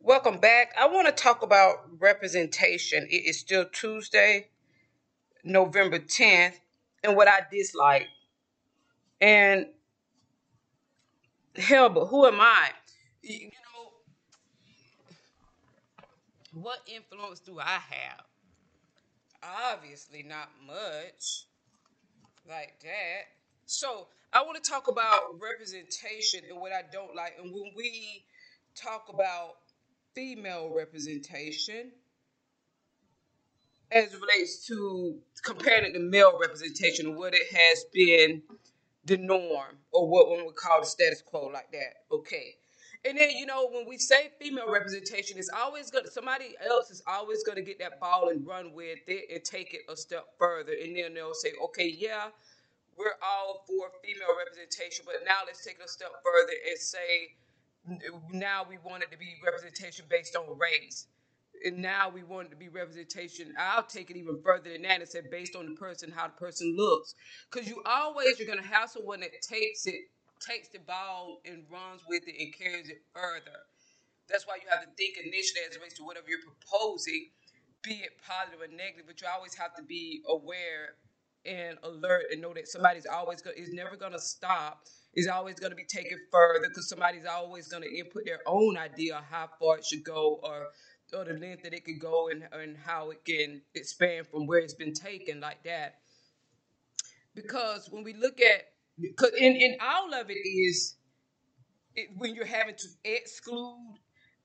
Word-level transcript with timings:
Welcome 0.00 0.38
back. 0.38 0.72
I 0.78 0.86
want 0.86 1.08
to 1.08 1.12
talk 1.12 1.42
about 1.42 1.88
representation. 1.98 3.08
It 3.10 3.26
is 3.26 3.40
still 3.40 3.64
Tuesday, 3.64 4.46
November 5.42 5.98
10th, 5.98 6.54
and 7.02 7.16
what 7.16 7.26
I 7.26 7.40
dislike. 7.50 8.06
And 9.20 9.66
hell, 11.56 11.88
but 11.88 12.06
who 12.06 12.26
am 12.26 12.40
I? 12.40 12.70
You 13.22 13.46
know, 13.46 13.90
what 16.52 16.78
influence 16.86 17.40
do 17.40 17.58
I 17.58 17.80
have? 17.90 18.22
Obviously, 19.42 20.22
not 20.22 20.48
much 20.64 21.46
like 22.48 22.78
that. 22.82 23.26
So, 23.66 24.06
I 24.32 24.42
want 24.42 24.62
to 24.62 24.70
talk 24.70 24.86
about 24.86 25.40
representation 25.40 26.42
and 26.48 26.60
what 26.60 26.70
I 26.72 26.82
don't 26.92 27.16
like. 27.16 27.34
And 27.42 27.52
when 27.52 27.72
we 27.76 28.24
talk 28.76 29.08
about 29.12 29.56
female 30.18 30.72
representation, 30.74 31.92
as 33.92 34.12
it 34.12 34.20
relates 34.20 34.66
to 34.66 35.16
comparing 35.44 35.84
it 35.84 35.92
to 35.92 36.00
male 36.00 36.36
representation, 36.40 37.14
what 37.14 37.34
it 37.34 37.46
has 37.54 37.84
been 37.92 38.42
the 39.04 39.16
norm 39.16 39.76
or 39.92 40.08
what 40.08 40.28
one 40.28 40.44
would 40.44 40.56
call 40.56 40.80
the 40.80 40.86
status 40.86 41.22
quo 41.22 41.46
like 41.46 41.70
that. 41.70 42.02
Okay. 42.10 42.56
And 43.04 43.16
then, 43.16 43.30
you 43.30 43.46
know, 43.46 43.68
when 43.70 43.86
we 43.88 43.96
say 43.96 44.30
female 44.40 44.68
representation, 44.68 45.38
it's 45.38 45.50
always 45.56 45.88
gonna 45.88 46.10
somebody 46.10 46.56
else 46.68 46.90
is 46.90 47.00
always 47.06 47.44
gonna 47.44 47.62
get 47.62 47.78
that 47.78 48.00
ball 48.00 48.30
and 48.30 48.44
run 48.44 48.72
with 48.72 48.98
it 49.06 49.26
and 49.32 49.44
take 49.44 49.72
it 49.72 49.82
a 49.88 49.96
step 49.96 50.26
further. 50.36 50.72
And 50.72 50.96
then 50.96 51.14
they'll 51.14 51.32
say, 51.32 51.52
okay, 51.66 51.94
yeah, 51.96 52.30
we're 52.96 53.14
all 53.22 53.64
for 53.68 53.92
female 54.04 54.34
representation, 54.36 55.04
but 55.06 55.14
now 55.24 55.46
let's 55.46 55.64
take 55.64 55.76
it 55.78 55.84
a 55.84 55.88
step 55.88 56.10
further 56.24 56.54
and 56.68 56.76
say 56.76 57.36
now 58.30 58.66
we 58.68 58.78
want 58.84 59.02
it 59.02 59.10
to 59.10 59.18
be 59.18 59.36
representation 59.44 60.04
based 60.08 60.36
on 60.36 60.58
race 60.58 61.06
and 61.64 61.78
now 61.78 62.08
we 62.08 62.22
want 62.22 62.48
it 62.48 62.50
to 62.50 62.56
be 62.56 62.68
representation. 62.68 63.54
I'll 63.58 63.82
take 63.82 64.10
it 64.10 64.16
even 64.16 64.40
further 64.42 64.70
than 64.72 64.82
that 64.82 65.00
and 65.00 65.08
say 65.08 65.22
based 65.30 65.56
on 65.56 65.66
the 65.66 65.74
person, 65.74 66.10
how 66.10 66.26
the 66.28 66.34
person 66.34 66.76
looks. 66.76 67.14
Because 67.50 67.68
you 67.68 67.82
always 67.84 68.38
you're 68.38 68.48
gonna 68.48 68.66
have 68.66 68.90
someone 68.90 69.20
that 69.20 69.30
takes 69.42 69.86
it, 69.86 70.00
takes 70.46 70.68
the 70.68 70.78
ball 70.78 71.40
and 71.44 71.64
runs 71.70 72.02
with 72.08 72.22
it 72.26 72.34
and 72.38 72.54
carries 72.54 72.88
it 72.88 73.02
further. 73.14 73.66
That's 74.28 74.46
why 74.46 74.56
you 74.56 74.68
have 74.70 74.82
to 74.82 74.90
think 74.96 75.16
initially 75.16 75.64
as 75.66 75.74
it 75.74 75.78
relates 75.78 75.96
to 75.96 76.04
whatever 76.04 76.26
you're 76.28 76.44
proposing, 76.44 77.30
be 77.82 78.04
it 78.04 78.20
positive 78.26 78.60
or 78.60 78.68
negative, 78.68 79.06
but 79.06 79.20
you 79.20 79.26
always 79.32 79.54
have 79.54 79.74
to 79.76 79.82
be 79.82 80.22
aware 80.28 80.94
and 81.46 81.78
alert 81.82 82.26
and 82.32 82.40
know 82.40 82.52
that 82.54 82.68
somebody's 82.68 83.06
always 83.06 83.42
going 83.42 83.56
is 83.56 83.72
never 83.72 83.96
gonna 83.96 84.18
stop. 84.18 84.82
Is 85.14 85.26
always 85.26 85.56
going 85.56 85.70
to 85.70 85.76
be 85.76 85.86
taken 85.86 86.18
further 86.30 86.68
because 86.68 86.88
somebody's 86.88 87.24
always 87.24 87.66
going 87.66 87.82
to 87.82 87.88
input 87.98 88.24
their 88.26 88.40
own 88.46 88.76
idea 88.76 89.16
of 89.16 89.24
how 89.24 89.48
far 89.58 89.78
it 89.78 89.84
should 89.84 90.04
go 90.04 90.38
or 90.42 90.68
or 91.12 91.24
the 91.24 91.32
length 91.32 91.62
that 91.62 91.72
it 91.72 91.84
could 91.84 91.98
go 91.98 92.28
and, 92.28 92.46
and 92.52 92.76
how 92.76 93.10
it 93.10 93.24
can 93.24 93.62
expand 93.74 94.26
from 94.26 94.46
where 94.46 94.58
it's 94.58 94.74
been 94.74 94.92
taken 94.92 95.40
like 95.40 95.62
that. 95.64 95.96
Because 97.34 97.88
when 97.90 98.04
we 98.04 98.14
look 98.14 98.40
at, 98.40 98.64
cause 99.16 99.30
in, 99.38 99.56
in 99.56 99.76
all 99.80 100.12
of 100.12 100.28
it 100.30 100.34
is 100.34 100.96
it, 101.94 102.10
when 102.16 102.34
you're 102.34 102.44
having 102.44 102.74
to 102.76 102.88
exclude, 103.04 103.96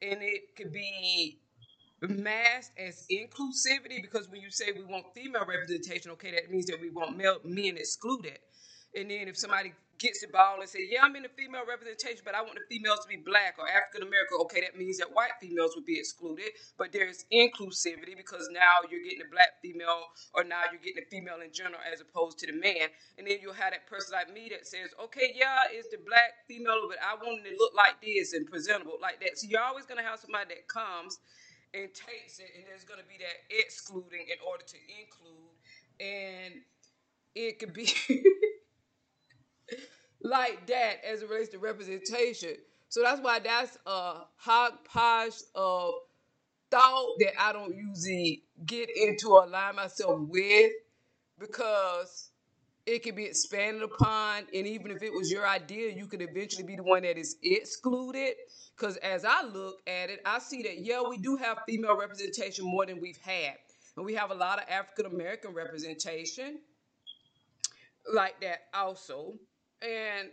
and 0.00 0.22
it 0.22 0.56
could 0.56 0.72
be 0.72 1.40
masked 2.08 2.78
as 2.78 3.06
inclusivity 3.10 4.02
because 4.02 4.28
when 4.28 4.40
you 4.40 4.50
say 4.50 4.72
we 4.72 4.84
want 4.84 5.06
female 5.14 5.44
representation, 5.46 6.10
okay, 6.12 6.32
that 6.32 6.50
means 6.50 6.66
that 6.66 6.80
we 6.80 6.90
want 6.90 7.16
male 7.16 7.38
men 7.44 7.76
excluded. 7.76 8.38
And 8.94 9.10
then 9.10 9.28
if 9.28 9.38
somebody 9.38 9.72
gets 9.98 10.20
the 10.20 10.26
ball 10.28 10.60
and 10.60 10.68
say, 10.68 10.82
"Yeah, 10.90 11.02
I'm 11.02 11.14
in 11.16 11.22
the 11.22 11.30
female 11.30 11.64
representation, 11.64 12.22
but 12.24 12.34
I 12.34 12.42
want 12.42 12.58
the 12.58 12.66
females 12.68 13.00
to 13.00 13.08
be 13.08 13.16
black 13.16 13.54
or 13.58 13.68
African 13.68 14.02
American." 14.02 14.38
Okay, 14.42 14.60
that 14.60 14.76
means 14.76 14.98
that 14.98 15.12
white 15.12 15.32
females 15.40 15.76
would 15.76 15.86
be 15.86 15.98
excluded, 15.98 16.50
but 16.76 16.92
there's 16.92 17.24
inclusivity 17.32 18.16
because 18.16 18.48
now 18.50 18.82
you're 18.90 19.02
getting 19.02 19.22
a 19.22 19.30
black 19.30 19.62
female, 19.62 20.10
or 20.34 20.44
now 20.44 20.62
you're 20.70 20.82
getting 20.82 21.04
a 21.06 21.08
female 21.08 21.40
in 21.40 21.52
general 21.52 21.80
as 21.86 22.00
opposed 22.00 22.38
to 22.40 22.46
the 22.46 22.52
man. 22.52 22.90
And 23.16 23.26
then 23.26 23.38
you'll 23.40 23.54
have 23.54 23.72
that 23.72 23.86
person 23.86 24.12
like 24.12 24.32
me 24.32 24.48
that 24.50 24.66
says, 24.66 24.90
"Okay, 24.98 25.32
yeah, 25.36 25.70
it's 25.70 25.88
the 25.88 25.98
black 25.98 26.46
female, 26.48 26.88
but 26.88 26.98
I 27.00 27.14
want 27.14 27.46
it 27.46 27.50
to 27.50 27.56
look 27.56 27.74
like 27.74 28.02
this 28.02 28.32
and 28.32 28.46
presentable 28.50 28.98
like 29.00 29.20
that." 29.20 29.38
So 29.38 29.46
you're 29.46 29.62
always 29.62 29.86
gonna 29.86 30.02
have 30.02 30.18
somebody 30.18 30.54
that 30.54 30.68
comes 30.68 31.18
and 31.74 31.88
takes 31.94 32.38
it, 32.38 32.50
and 32.56 32.64
there's 32.66 32.84
gonna 32.84 33.02
be 33.08 33.18
that 33.18 33.58
excluding 33.64 34.26
in 34.28 34.38
order 34.46 34.64
to 34.64 34.76
include, 35.00 35.56
and 36.00 36.54
it 37.34 37.58
could 37.58 37.72
be. 37.74 37.88
like 40.22 40.66
that 40.66 40.96
as 41.04 41.22
it 41.22 41.28
relates 41.28 41.50
to 41.50 41.58
representation. 41.58 42.54
So 42.88 43.02
that's 43.02 43.20
why 43.20 43.38
that's 43.38 43.78
a 43.86 44.22
hodgepodge 44.36 45.34
of 45.54 45.94
thought 46.70 47.16
that 47.20 47.34
I 47.40 47.52
don't 47.52 47.74
usually 47.76 48.44
get 48.66 48.90
into 48.96 49.30
or 49.32 49.44
align 49.44 49.76
myself 49.76 50.20
with 50.28 50.72
because 51.40 52.31
it 52.86 53.02
could 53.02 53.16
be 53.16 53.24
expanded 53.24 53.82
upon. 53.82 54.44
And 54.54 54.66
even 54.66 54.90
if 54.90 55.02
it 55.02 55.12
was 55.12 55.30
your 55.30 55.46
idea, 55.46 55.92
you 55.92 56.06
could 56.06 56.22
eventually 56.22 56.64
be 56.64 56.76
the 56.76 56.82
one 56.82 57.02
that 57.02 57.18
is 57.18 57.36
excluded. 57.42 58.34
Because 58.76 58.96
as 58.98 59.24
I 59.24 59.42
look 59.44 59.76
at 59.86 60.10
it, 60.10 60.20
I 60.24 60.38
see 60.38 60.62
that, 60.62 60.78
yeah, 60.78 61.02
we 61.08 61.18
do 61.18 61.36
have 61.36 61.58
female 61.66 61.96
representation 61.96 62.64
more 62.64 62.86
than 62.86 63.00
we've 63.00 63.20
had. 63.22 63.54
And 63.96 64.06
we 64.06 64.14
have 64.14 64.30
a 64.30 64.34
lot 64.34 64.58
of 64.58 64.68
African 64.68 65.06
American 65.06 65.52
representation 65.52 66.60
like 68.12 68.40
that 68.40 68.62
also 68.74 69.34
and 69.82 70.28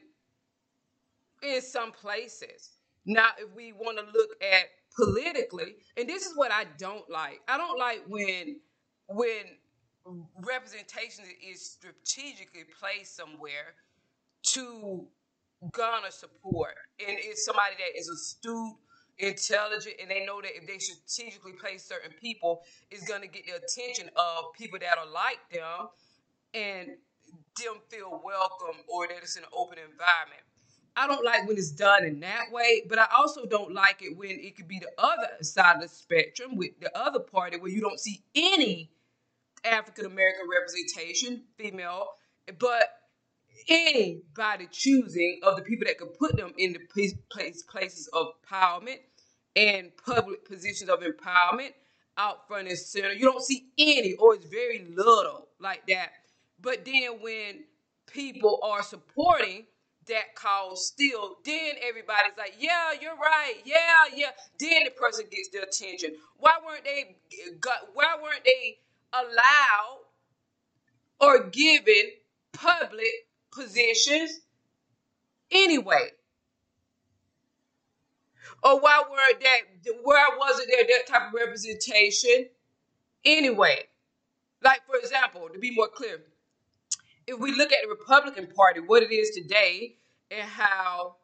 in 1.44 1.62
some 1.62 1.92
places. 1.92 2.72
Now, 3.06 3.30
if 3.38 3.54
we 3.56 3.74
want 3.74 3.98
to 3.98 4.06
look 4.06 4.30
at 4.42 4.66
politically, 4.96 5.76
and 5.98 6.08
this 6.08 6.26
is 6.26 6.36
what 6.36 6.52
I 6.52 6.66
don't 6.78 7.10
like. 7.10 7.42
I 7.48 7.58
don't 7.58 7.78
like 7.78 8.04
when 8.08 8.60
when 9.08 9.44
representation 10.42 11.26
is 11.48 11.62
strategically 11.62 12.64
placed 12.80 13.16
somewhere 13.16 13.76
to 14.44 15.06
garner 15.72 16.12
support, 16.12 16.76
and 17.06 17.18
it's 17.20 17.46
somebody 17.46 17.76
that 17.78 18.00
is 18.00 18.08
astute, 18.08 18.76
intelligent, 19.18 19.96
and 20.02 20.10
they 20.10 20.26
know 20.26 20.42
that 20.42 20.56
if 20.56 20.66
they 20.66 20.78
strategically 20.78 21.52
place 21.54 21.86
certain 21.86 22.12
people, 22.20 22.64
it's 22.90 23.06
going 23.08 23.22
to 23.22 23.28
get 23.28 23.44
the 23.46 23.54
attention 23.54 24.10
of 24.16 24.54
people 24.58 24.80
that 24.80 24.98
are 24.98 25.12
like 25.12 25.40
them, 25.52 25.90
and 26.54 26.88
them 27.58 27.76
feel 27.90 28.22
welcome 28.24 28.82
or 28.88 29.08
that 29.08 29.18
it's 29.22 29.36
an 29.36 29.44
open 29.54 29.78
environment. 29.78 30.42
I 30.96 31.08
don't 31.08 31.24
like 31.24 31.48
when 31.48 31.58
it's 31.58 31.72
done 31.72 32.04
in 32.04 32.20
that 32.22 32.52
way, 32.52 32.84
but 32.90 33.00
I 33.00 33.08
also 33.16 33.46
don't 33.46 33.74
like 33.74 34.02
it 34.02 34.18
when 34.18 34.32
it 34.32 34.58
could 34.58 34.68
be 34.68 34.80
the 34.80 34.92
other 34.98 35.28
side 35.42 35.76
of 35.76 35.82
the 35.84 35.88
spectrum 35.88 36.56
with 36.56 36.72
the 36.82 36.96
other 36.98 37.20
party 37.20 37.58
where 37.58 37.72
you 37.72 37.80
don't 37.80 38.00
see 38.00 38.24
any 38.36 38.92
African 39.66 40.06
American 40.06 40.48
representation, 40.52 41.44
female, 41.58 42.08
but 42.60 42.90
anybody 43.68 44.68
choosing 44.72 45.40
of 45.44 45.56
the 45.56 45.62
people 45.64 45.86
that 45.88 45.98
could 45.98 46.14
put 46.18 46.38
them 46.38 46.54
in 46.58 46.74
the 46.74 46.80
place, 46.92 47.14
places 47.64 48.10
of 48.14 48.28
empowerment 48.52 49.00
and 49.56 49.92
public 50.06 50.46
positions 50.48 50.90
of 50.90 51.00
empowerment 51.02 51.72
out 52.18 52.48
front 52.48 52.68
and 52.68 52.78
center. 52.78 53.14
You 53.14 53.26
don't 53.26 53.44
see 53.44 53.70
any, 53.78 54.16
or 54.16 54.36
it's 54.36 54.46
very 54.48 54.88
little 54.96 55.48
like 55.60 55.88
that 55.88 56.12
but 56.62 56.86
then 56.86 57.22
when 57.22 57.64
people 58.08 58.60
are 58.64 58.84
supporting 58.84 59.66
that 60.08 60.36
cause 60.36 60.88
still, 60.88 61.38
then 61.46 61.74
everybody's 61.88 62.38
like, 62.38 62.56
yeah, 62.60 62.92
you're 63.00 63.16
right. 63.16 63.56
Yeah, 63.64 63.76
yeah. 64.16 64.32
Then 64.60 64.86
the 64.86 64.92
person 64.92 65.26
gets 65.32 65.50
their 65.50 65.64
attention. 65.64 66.16
Why 66.38 66.54
weren't 66.66 66.84
they 66.84 67.18
why 67.94 68.18
weren't 68.22 68.44
they 68.44 68.80
allowed 69.14 70.00
or 71.20 71.50
given 71.50 72.12
public 72.54 73.28
positions 73.52 74.40
anyway? 75.52 76.10
Or 78.64 78.80
why 78.80 79.04
weren't 79.10 79.42
that 79.42 79.94
where 80.04 80.38
wasn't 80.38 80.70
there 80.70 80.84
that 80.84 81.08
type 81.08 81.28
of 81.28 81.34
representation 81.34 82.50
anyway? 83.24 83.84
Like 84.62 84.82
for 84.86 84.98
example, 84.98 85.48
to 85.54 85.60
be 85.60 85.74
more 85.74 85.88
clear, 85.88 86.22
if 87.26 87.40
we 87.40 87.54
look 87.54 87.72
at 87.72 87.80
the 87.84 87.90
Republican 87.90 88.48
Party, 88.48 88.82
what 88.82 89.04
it 89.04 89.12
is 89.12 89.30
today, 89.32 89.96
and 90.32 90.48
how 90.48 91.16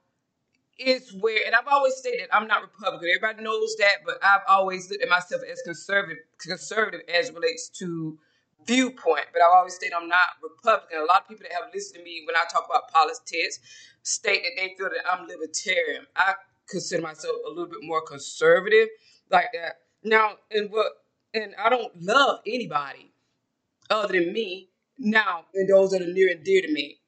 it's 0.77 1.13
where, 1.13 1.45
and 1.45 1.55
I've 1.55 1.67
always 1.67 1.95
stated 1.95 2.27
I'm 2.31 2.47
not 2.47 2.61
Republican. 2.61 3.09
Everybody 3.15 3.43
knows 3.43 3.75
that, 3.77 4.03
but 4.05 4.17
I've 4.23 4.41
always 4.47 4.89
looked 4.89 5.03
at 5.03 5.09
myself 5.09 5.41
as 5.49 5.61
conservative, 5.63 6.23
conservative 6.39 7.01
as 7.13 7.31
relates 7.31 7.69
to 7.79 8.17
viewpoint. 8.65 9.25
But 9.33 9.41
I've 9.41 9.55
always 9.55 9.75
stated 9.75 9.93
I'm 9.95 10.07
not 10.09 10.37
Republican. 10.41 10.99
A 10.99 11.05
lot 11.05 11.21
of 11.23 11.27
people 11.29 11.45
that 11.49 11.53
have 11.53 11.73
listened 11.73 11.99
to 11.99 12.03
me 12.03 12.23
when 12.27 12.35
I 12.35 12.43
talk 12.51 12.65
about 12.69 12.91
politics 12.91 13.59
state 14.03 14.43
that 14.43 14.61
they 14.61 14.75
feel 14.77 14.89
that 14.89 15.03
I'm 15.09 15.27
libertarian. 15.27 16.05
I 16.15 16.33
consider 16.67 17.01
myself 17.01 17.35
a 17.45 17.49
little 17.49 17.67
bit 17.67 17.79
more 17.81 18.01
conservative, 18.01 18.89
like 19.31 19.47
that. 19.53 19.81
Now, 20.03 20.33
and 20.51 20.69
what, 20.71 20.87
and 21.33 21.55
I 21.63 21.69
don't 21.69 21.91
love 22.01 22.39
anybody 22.45 23.11
other 23.89 24.13
than 24.13 24.33
me 24.33 24.69
now, 24.97 25.45
and 25.53 25.69
those 25.69 25.91
that 25.91 26.01
are 26.01 26.13
near 26.13 26.31
and 26.31 26.43
dear 26.43 26.61
to 26.61 26.71
me. 26.71 26.99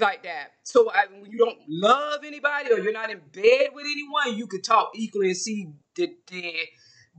Like 0.00 0.22
that. 0.22 0.52
So 0.62 0.90
I, 0.90 1.04
when 1.10 1.30
you 1.30 1.38
don't 1.38 1.58
love 1.68 2.20
anybody 2.24 2.72
or 2.72 2.78
you're 2.78 2.92
not 2.92 3.10
in 3.10 3.20
bed 3.32 3.68
with 3.74 3.84
anyone, 3.84 4.38
you 4.38 4.46
can 4.46 4.62
talk 4.62 4.92
equally 4.94 5.28
and 5.28 5.36
see 5.36 5.68
the 5.96 6.14
the, 6.28 6.54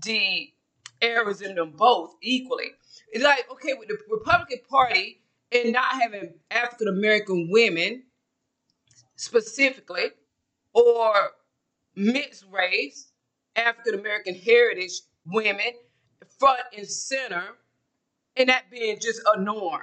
the 0.03 0.49
errors 1.01 1.41
in 1.41 1.55
them 1.55 1.73
both 1.75 2.15
equally. 2.21 2.71
It's 3.11 3.23
like 3.23 3.45
okay 3.51 3.73
with 3.77 3.89
the 3.89 3.97
Republican 4.09 4.59
Party 4.69 5.21
and 5.51 5.73
not 5.73 6.01
having 6.01 6.33
African 6.49 6.87
American 6.87 7.49
women 7.51 8.03
specifically 9.15 10.05
or 10.73 11.13
mixed 11.95 12.45
race, 12.51 13.11
African 13.55 13.99
American 13.99 14.33
heritage 14.33 15.01
women 15.25 15.73
front 16.39 16.61
and 16.75 16.87
center, 16.87 17.43
and 18.35 18.49
that 18.49 18.69
being 18.71 18.97
just 18.99 19.21
a 19.33 19.39
norm. 19.39 19.81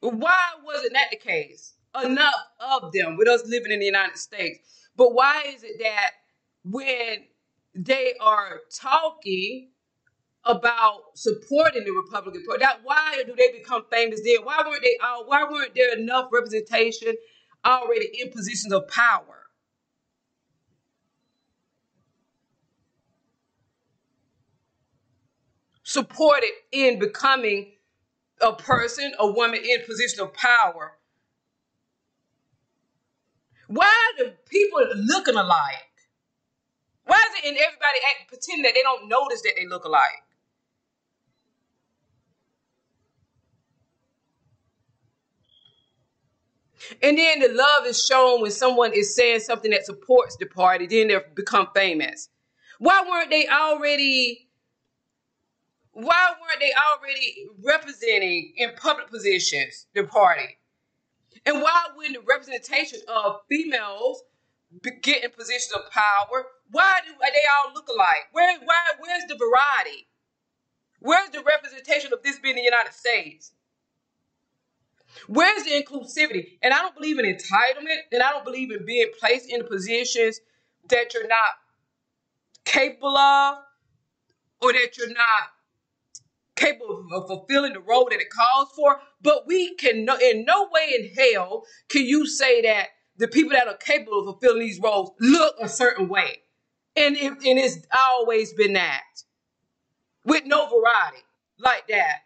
Why 0.00 0.38
wasn't 0.64 0.94
that 0.94 1.08
the 1.10 1.16
case? 1.16 1.74
Enough 2.02 2.34
of 2.60 2.92
them 2.92 3.16
with 3.16 3.28
us 3.28 3.42
living 3.46 3.72
in 3.72 3.80
the 3.80 3.86
United 3.86 4.16
States. 4.16 4.88
But 4.96 5.14
why 5.14 5.42
is 5.48 5.62
it 5.62 5.78
that 5.80 6.10
when 6.64 7.24
they 7.74 8.14
are 8.20 8.60
talking 8.74 9.70
about 10.44 11.02
supporting 11.14 11.84
the 11.84 11.90
Republican 11.90 12.44
Party, 12.46 12.64
that 12.64 12.80
why 12.82 13.22
do 13.26 13.34
they 13.36 13.52
become 13.52 13.84
famous 13.90 14.20
then? 14.24 14.44
Why 14.44 14.62
weren't 14.66 14.82
they? 14.82 14.96
Uh, 15.02 15.24
why 15.26 15.44
weren't 15.50 15.74
there 15.74 15.96
enough 15.98 16.30
representation 16.32 17.14
already 17.64 18.08
in 18.20 18.30
positions 18.30 18.72
of 18.72 18.88
power? 18.88 19.36
Supported 25.82 26.52
in 26.72 26.98
becoming 26.98 27.72
a 28.40 28.52
person, 28.52 29.12
a 29.18 29.30
woman 29.30 29.60
in 29.64 29.82
position 29.86 30.20
of 30.20 30.32
power. 30.34 30.92
Why 33.68 34.12
do 34.18 34.30
people 34.48 34.80
looking 34.96 35.36
alike? 35.36 35.86
Why 37.04 37.16
is 37.16 37.44
it 37.44 37.48
in 37.48 37.54
everybody 37.54 37.98
act, 38.18 38.28
pretending 38.28 38.62
that 38.64 38.74
they 38.74 38.82
don't 38.82 39.08
notice 39.08 39.42
that 39.42 39.52
they 39.56 39.66
look 39.66 39.84
alike? 39.84 40.24
And 47.02 47.18
then 47.18 47.40
the 47.40 47.48
love 47.48 47.86
is 47.86 48.04
shown 48.04 48.40
when 48.42 48.50
someone 48.50 48.92
is 48.92 49.14
saying 49.14 49.40
something 49.40 49.70
that 49.70 49.86
supports 49.86 50.36
the 50.36 50.46
party, 50.46 50.86
then 50.86 51.08
they 51.08 51.18
become 51.34 51.68
famous. 51.74 52.28
Why 52.78 53.04
weren't 53.08 53.30
they 53.30 53.46
already 53.46 54.49
why 55.92 56.32
weren't 56.40 56.60
they 56.60 56.72
already 56.72 57.46
representing 57.62 58.52
in 58.56 58.70
public 58.76 59.08
positions 59.10 59.86
the 59.94 60.04
party? 60.04 60.58
And 61.46 61.62
why 61.62 61.86
wouldn't 61.96 62.16
the 62.16 62.22
representation 62.28 63.00
of 63.08 63.40
females 63.48 64.22
get 65.02 65.24
in 65.24 65.30
positions 65.30 65.72
of 65.72 65.90
power? 65.90 66.46
Why 66.70 67.00
do 67.04 67.12
they 67.20 67.26
all 67.26 67.74
look 67.74 67.88
alike? 67.88 68.28
Where, 68.32 68.58
why, 68.60 68.74
where's 69.00 69.24
the 69.28 69.36
variety? 69.36 70.06
Where's 71.00 71.30
the 71.30 71.42
representation 71.42 72.12
of 72.12 72.22
this 72.22 72.38
being 72.38 72.56
the 72.56 72.62
United 72.62 72.92
States? 72.92 73.52
Where's 75.26 75.64
the 75.64 75.70
inclusivity? 75.70 76.58
And 76.62 76.72
I 76.72 76.78
don't 76.78 76.94
believe 76.94 77.18
in 77.18 77.24
entitlement, 77.24 77.98
and 78.12 78.22
I 78.22 78.30
don't 78.30 78.44
believe 78.44 78.70
in 78.70 78.84
being 78.86 79.10
placed 79.18 79.50
in 79.50 79.66
positions 79.66 80.40
that 80.88 81.14
you're 81.14 81.26
not 81.26 81.58
capable 82.64 83.16
of, 83.16 83.58
or 84.60 84.72
that 84.72 84.96
you're 84.96 85.08
not 85.08 85.50
capable 86.60 87.06
of 87.12 87.26
fulfilling 87.26 87.72
the 87.72 87.80
role 87.80 88.08
that 88.10 88.20
it 88.20 88.28
calls 88.30 88.70
for. 88.76 89.00
But 89.22 89.46
we 89.46 89.74
can, 89.76 90.04
no, 90.04 90.16
in 90.16 90.44
no 90.44 90.68
way 90.72 90.94
in 90.98 91.10
hell 91.14 91.64
can 91.88 92.04
you 92.04 92.26
say 92.26 92.62
that 92.62 92.88
the 93.16 93.28
people 93.28 93.52
that 93.52 93.68
are 93.68 93.76
capable 93.76 94.20
of 94.20 94.26
fulfilling 94.26 94.60
these 94.60 94.80
roles 94.80 95.12
look 95.20 95.54
a 95.60 95.68
certain 95.68 96.08
way. 96.08 96.42
And, 96.96 97.16
it, 97.16 97.32
and 97.32 97.58
it's 97.58 97.78
always 97.96 98.52
been 98.54 98.74
that 98.74 99.02
with 100.24 100.44
no 100.46 100.68
variety 100.68 101.24
like 101.58 101.88
that. 101.88 102.18